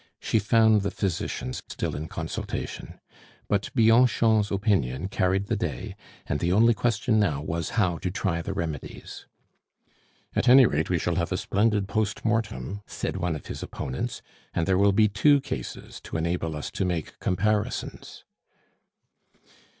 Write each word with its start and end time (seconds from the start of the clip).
She 0.19 0.39
found 0.39 0.81
the 0.81 0.89
physicians 0.89 1.61
still 1.69 1.95
in 1.95 2.07
consultation. 2.07 2.99
But 3.47 3.69
Bianchon's 3.75 4.49
opinion 4.49 5.09
carried 5.09 5.45
the 5.45 5.55
day, 5.55 5.95
and 6.25 6.39
the 6.39 6.51
only 6.51 6.73
question 6.73 7.19
now 7.19 7.43
was 7.43 7.69
how 7.77 7.99
to 7.99 8.09
try 8.09 8.41
the 8.41 8.51
remedies. 8.55 9.27
"At 10.35 10.49
any 10.49 10.65
rate, 10.65 10.89
we 10.89 10.97
shall 10.97 11.17
have 11.17 11.31
a 11.31 11.37
splendid 11.37 11.87
post 11.87 12.25
mortem," 12.25 12.81
said 12.87 13.17
one 13.17 13.35
of 13.35 13.45
his 13.45 13.61
opponents, 13.61 14.23
"and 14.55 14.65
there 14.65 14.79
will 14.79 14.91
be 14.91 15.07
two 15.07 15.39
cases 15.39 16.01
to 16.05 16.17
enable 16.17 16.55
us 16.55 16.71
to 16.71 16.83
make 16.83 17.19
comparisons." 17.19 18.23